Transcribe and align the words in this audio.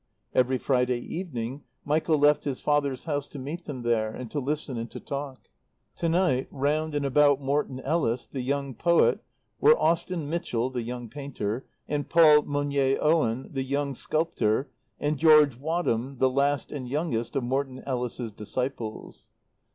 Every 0.33 0.57
Friday 0.57 0.97
evening 0.97 1.61
Michael 1.85 2.17
left 2.17 2.43
his 2.43 2.59
father's 2.59 3.03
house 3.03 3.27
to 3.27 3.37
meet 3.37 3.65
them 3.65 3.83
there, 3.83 4.09
and 4.09 4.31
to 4.31 4.39
listen 4.39 4.75
and 4.75 4.89
to 4.89 4.99
talk. 4.99 5.47
To 5.97 6.09
night, 6.09 6.47
round 6.49 6.95
and 6.95 7.05
about 7.05 7.39
Morton 7.39 7.79
Ellis, 7.81 8.25
the 8.25 8.41
young 8.41 8.73
poet, 8.73 9.23
were 9.59 9.77
Austen 9.77 10.27
Mitchell, 10.27 10.71
the 10.71 10.81
young 10.81 11.07
painter, 11.07 11.67
and 11.87 12.09
Paul 12.09 12.41
Monier 12.41 12.97
Owen, 12.99 13.51
the 13.53 13.61
young 13.61 13.93
sculptor, 13.93 14.71
and 14.99 15.19
George 15.19 15.55
Wadham, 15.59 16.17
the 16.17 16.31
last 16.31 16.71
and 16.71 16.89
youngest 16.89 17.35
of 17.35 17.43
Morton 17.43 17.83
Ellis's 17.85 18.31
disciples. 18.31 19.29